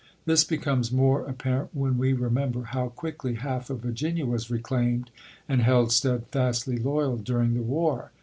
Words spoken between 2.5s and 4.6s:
how quickly half of Virginia was